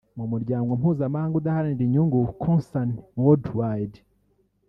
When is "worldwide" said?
3.23-3.99